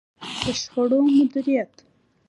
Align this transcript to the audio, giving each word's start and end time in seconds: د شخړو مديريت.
د 0.43 0.45
شخړو 0.61 0.97
مديريت. 1.15 1.73